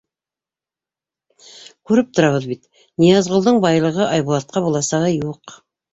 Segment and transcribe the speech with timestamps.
[1.91, 2.65] Күреп торабыҙ бит,
[3.03, 5.55] Ныязғолдоң байлығы Айбулатҡа буласағы юҡ.